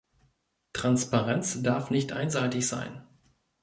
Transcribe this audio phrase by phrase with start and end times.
[0.73, 3.03] Transparenz darf nicht einseitig sein.